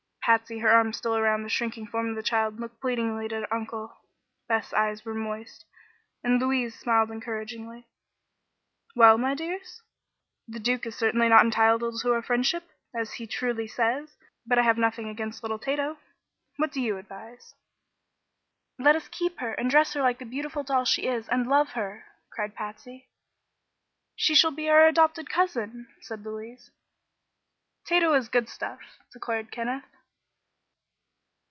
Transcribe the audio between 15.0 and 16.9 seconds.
against little Tato. What do